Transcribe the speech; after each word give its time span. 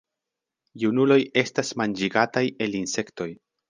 Junuloj 0.85 1.19
estas 1.43 1.71
manĝigataj 1.83 2.47
el 2.69 2.83
insektoj. 2.85 3.35